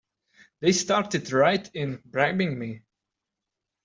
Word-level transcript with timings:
They 0.61 0.71
started 0.71 1.31
right 1.31 1.69
in 1.75 2.01
bribing 2.05 2.57
me! 2.57 2.81